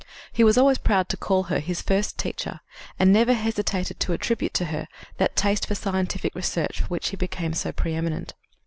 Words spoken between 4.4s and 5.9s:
to her that taste for